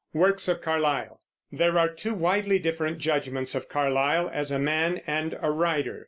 WORKS 0.13 0.47
OF 0.47 0.63
CARLYLE. 0.63 1.21
There 1.51 1.77
are 1.77 1.87
two 1.87 2.15
widely 2.15 2.57
different 2.57 2.97
judgments 2.97 3.53
of 3.53 3.69
Carlyle 3.69 4.31
as 4.33 4.49
a 4.51 4.57
man 4.57 5.01
and 5.05 5.37
a 5.43 5.51
writer. 5.51 5.99